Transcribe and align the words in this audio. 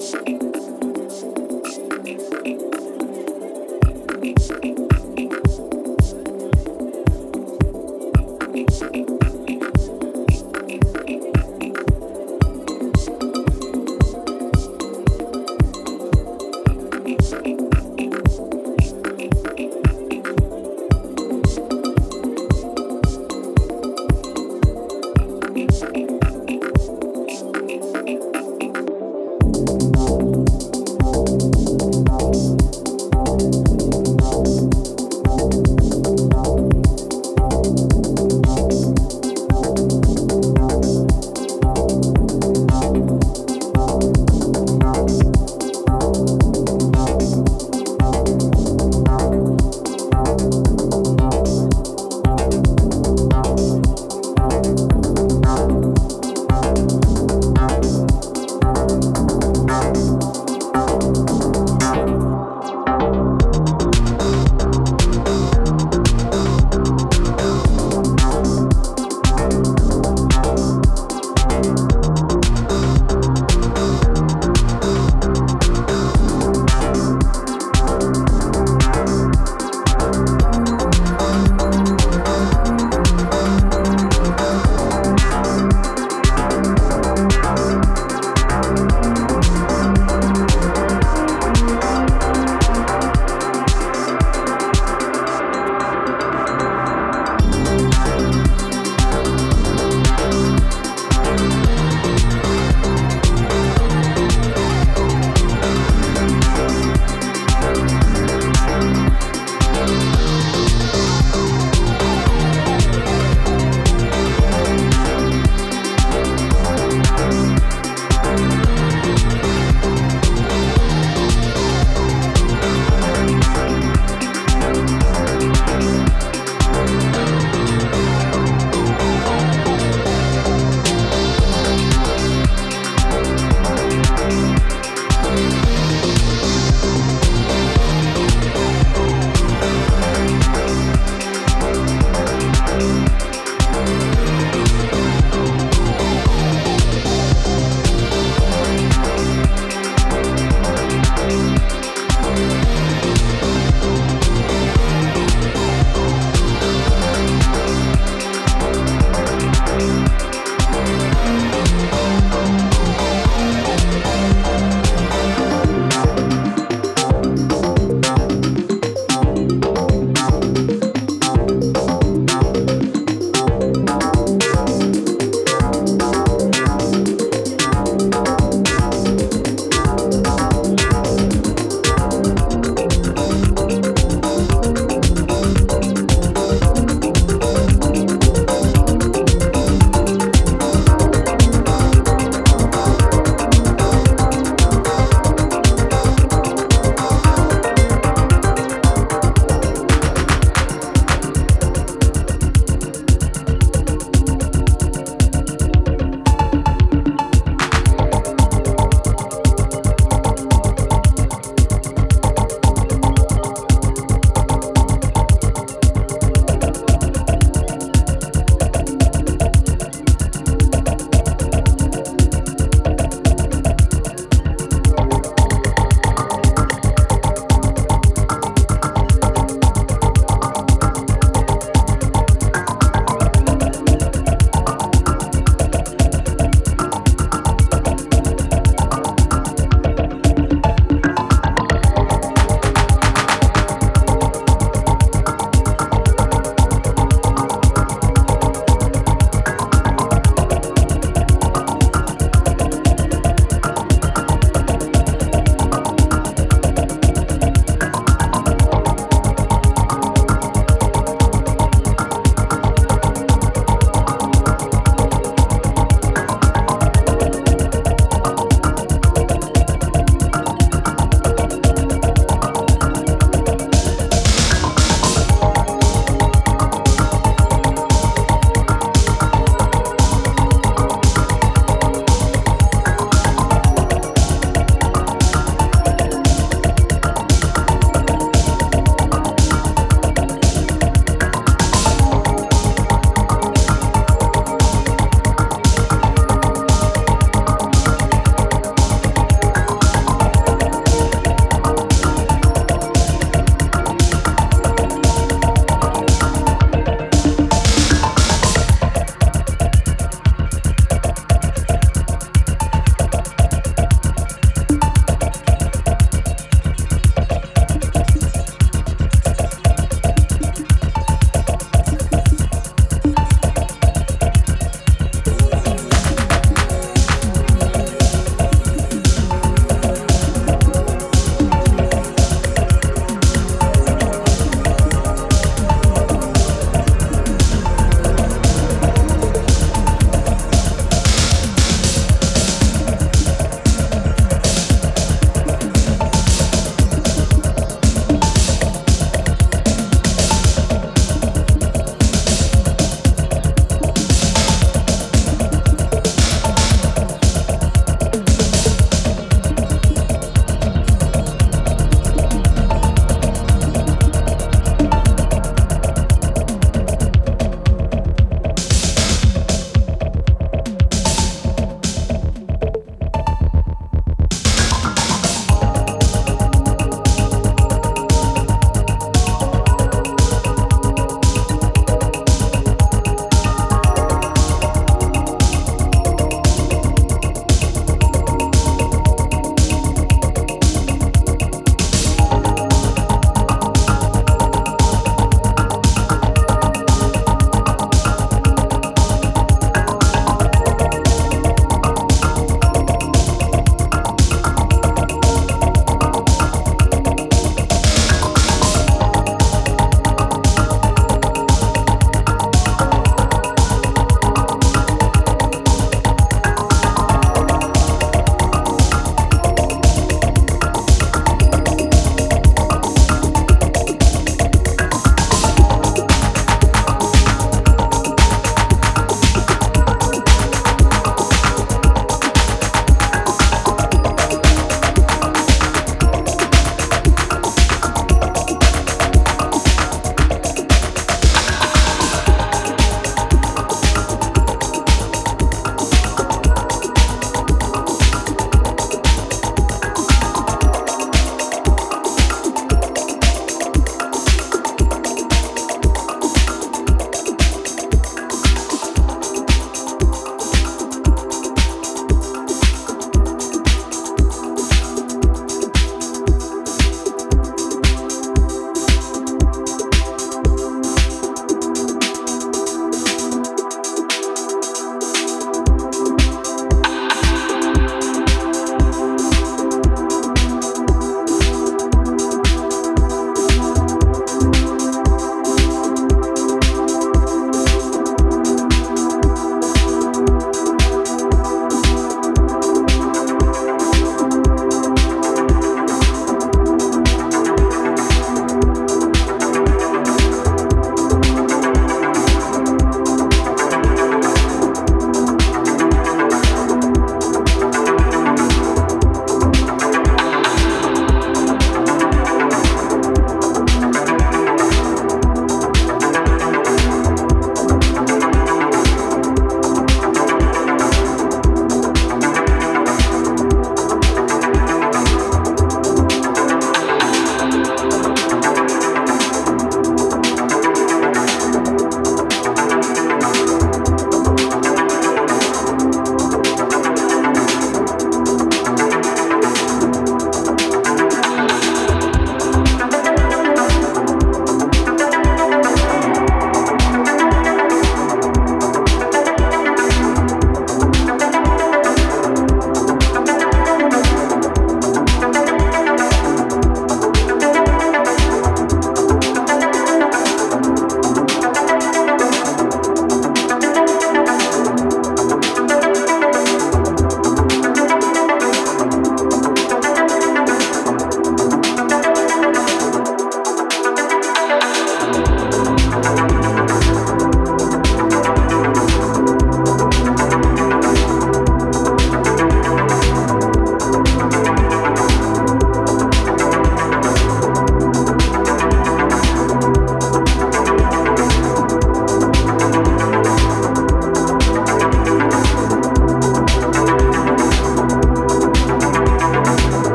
Thank 0.00 0.37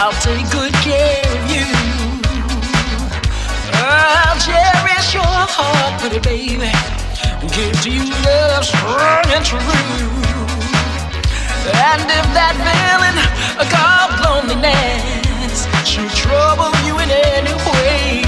I'll 0.00 0.12
take 0.22 0.48
good 0.52 0.72
care 0.74 1.26
of 1.26 1.50
you. 1.50 1.66
I'll 3.82 4.38
cherish 4.38 5.12
your 5.12 5.26
heart, 5.26 5.98
pretty 5.98 6.20
baby. 6.22 6.70
Give 7.50 7.74
to 7.82 7.90
you 7.90 8.06
love 8.22 8.62
strong 8.64 9.26
and 9.34 9.42
true. 9.42 9.58
And 11.82 12.06
if 12.06 12.26
that 12.30 12.54
villain 12.62 13.18
called 13.74 14.14
loneliness 14.22 15.66
should 15.82 16.14
trouble 16.14 16.70
you 16.86 16.94
in 17.02 17.10
any 17.34 17.58
way, 17.74 18.22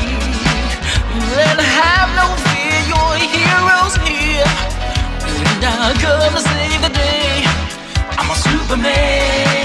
then 1.38 1.54
have 1.54 2.10
no 2.18 2.34
fear, 2.50 2.82
your 2.90 3.14
hero's 3.14 3.94
here. 4.02 4.50
And 5.38 5.62
I'll 5.62 5.94
come 6.02 6.34
to 6.34 6.42
save 6.42 6.82
the 6.82 6.90
day. 6.90 7.46
I'm 8.18 8.26
a 8.26 8.34
Superman. 8.34 9.59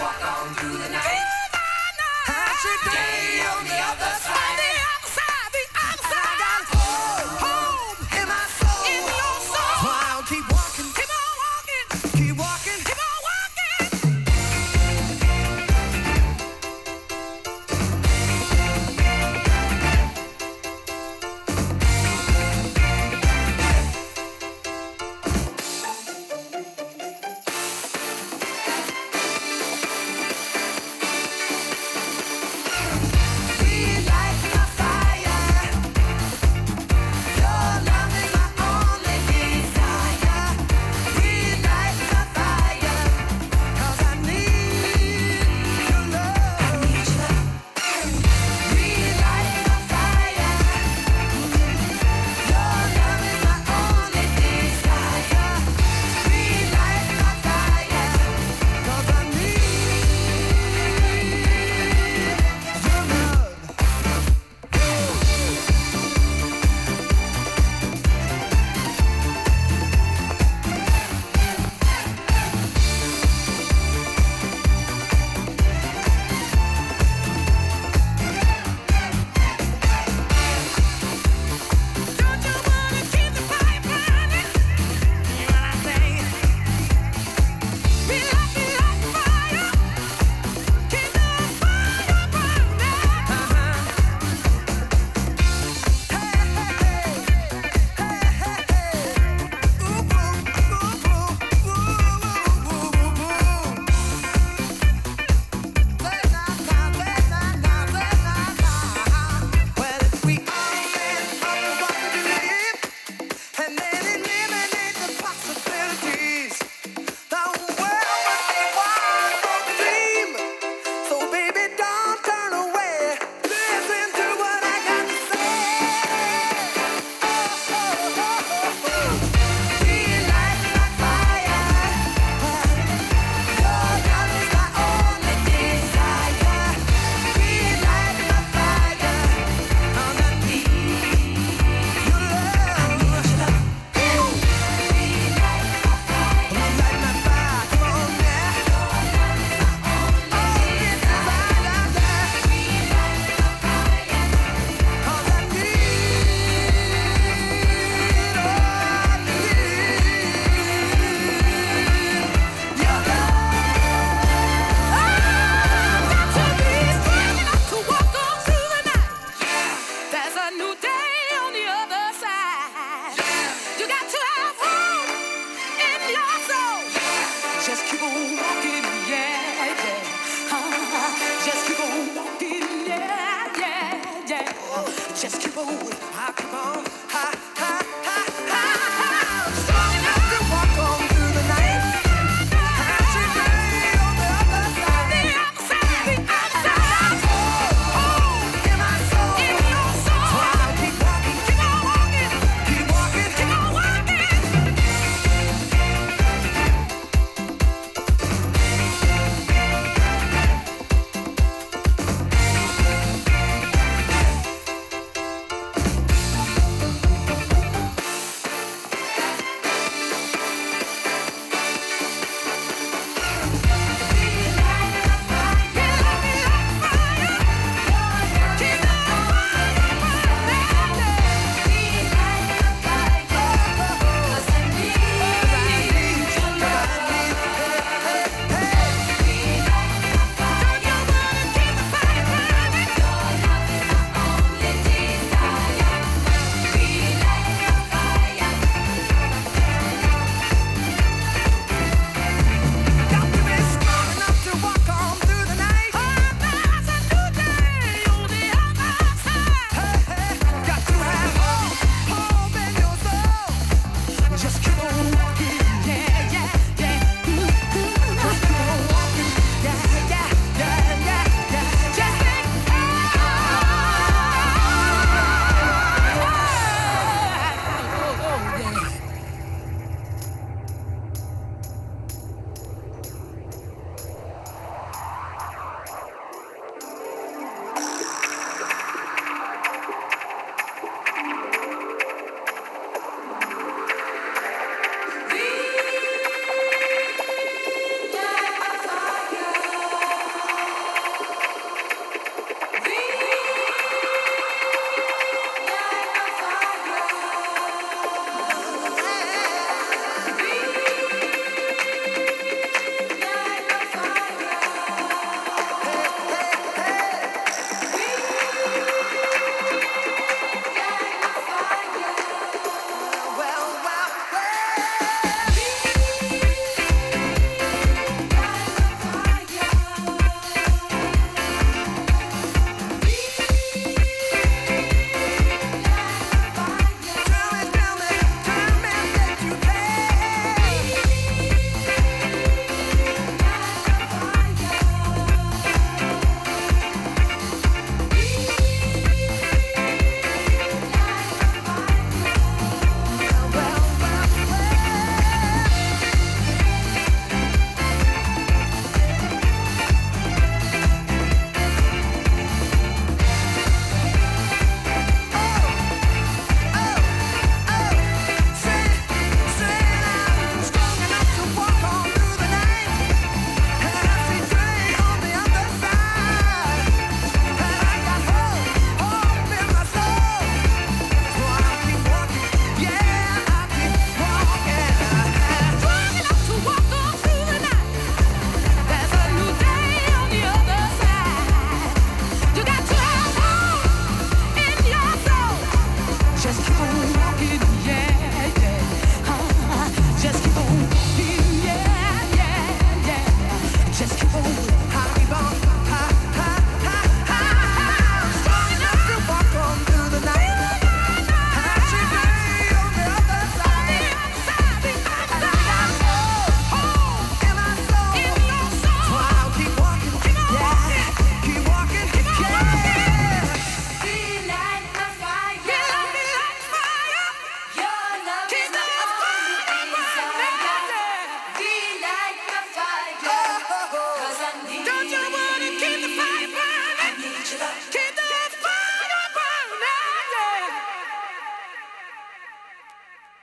Walk 0.00 0.24
on 0.24 0.54
through 0.54 0.83